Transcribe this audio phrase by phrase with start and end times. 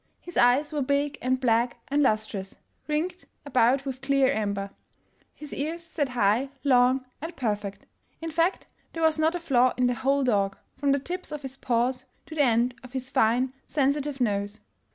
[0.19, 2.55] His eyes were big and black and lustrous,
[2.87, 4.71] ringed about with clear amber;
[5.35, 7.85] his ears sat high, long and perfect.
[8.19, 11.43] In fact, there was not a flaw in the whole dog, from the tips of
[11.43, 14.59] his paws to the end of his fine, sensitive nose.